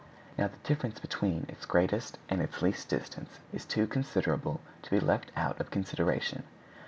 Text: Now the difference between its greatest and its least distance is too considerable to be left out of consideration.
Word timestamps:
Now 0.35 0.47
the 0.47 0.57
difference 0.63 0.99
between 0.99 1.45
its 1.47 1.67
greatest 1.67 2.17
and 2.27 2.41
its 2.41 2.63
least 2.63 2.89
distance 2.89 3.37
is 3.53 3.65
too 3.65 3.85
considerable 3.85 4.59
to 4.81 4.89
be 4.89 4.99
left 4.99 5.31
out 5.35 5.59
of 5.61 5.69
consideration. 5.69 6.41